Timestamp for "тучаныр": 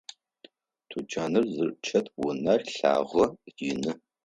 0.89-1.45